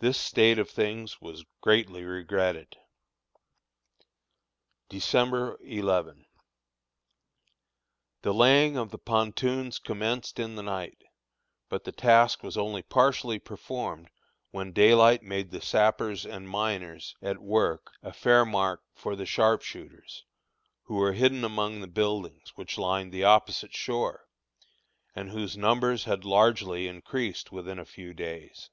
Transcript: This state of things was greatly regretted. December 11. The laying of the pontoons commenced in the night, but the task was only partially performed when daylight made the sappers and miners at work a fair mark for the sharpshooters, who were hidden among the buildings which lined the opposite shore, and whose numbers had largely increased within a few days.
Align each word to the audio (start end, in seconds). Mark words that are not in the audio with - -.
This 0.00 0.18
state 0.18 0.58
of 0.58 0.68
things 0.68 1.20
was 1.20 1.44
greatly 1.60 2.02
regretted. 2.02 2.76
December 4.88 5.56
11. 5.62 6.26
The 8.22 8.34
laying 8.34 8.76
of 8.76 8.90
the 8.90 8.98
pontoons 8.98 9.78
commenced 9.78 10.40
in 10.40 10.56
the 10.56 10.64
night, 10.64 10.98
but 11.68 11.84
the 11.84 11.92
task 11.92 12.42
was 12.42 12.56
only 12.58 12.82
partially 12.82 13.38
performed 13.38 14.10
when 14.50 14.72
daylight 14.72 15.22
made 15.22 15.52
the 15.52 15.62
sappers 15.62 16.26
and 16.26 16.48
miners 16.50 17.14
at 17.22 17.38
work 17.38 17.92
a 18.02 18.12
fair 18.12 18.44
mark 18.44 18.82
for 18.96 19.14
the 19.14 19.24
sharpshooters, 19.26 20.24
who 20.82 20.96
were 20.96 21.12
hidden 21.12 21.44
among 21.44 21.80
the 21.80 21.86
buildings 21.86 22.48
which 22.56 22.78
lined 22.78 23.12
the 23.12 23.22
opposite 23.22 23.72
shore, 23.74 24.26
and 25.14 25.30
whose 25.30 25.56
numbers 25.56 26.02
had 26.02 26.24
largely 26.24 26.88
increased 26.88 27.52
within 27.52 27.78
a 27.78 27.84
few 27.84 28.12
days. 28.12 28.70